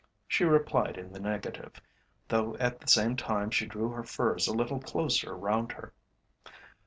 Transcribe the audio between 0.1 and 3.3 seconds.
She replied in the negative, though at the same